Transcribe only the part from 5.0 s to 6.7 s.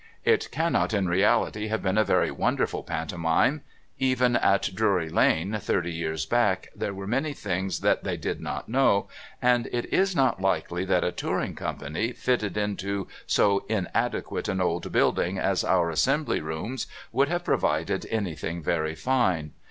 Lane thirty years back